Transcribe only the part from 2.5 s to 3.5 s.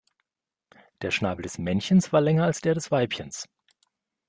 der des Weibchens.